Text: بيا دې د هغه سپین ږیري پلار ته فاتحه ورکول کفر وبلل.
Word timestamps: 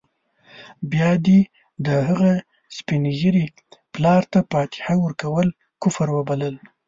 بيا 0.91 1.09
دې 1.25 1.39
د 1.85 1.87
هغه 2.07 2.31
سپین 2.77 3.03
ږیري 3.19 3.45
پلار 3.93 4.21
ته 4.31 4.39
فاتحه 4.51 4.93
ورکول 5.03 5.47
کفر 5.81 6.07
وبلل. 6.17 6.55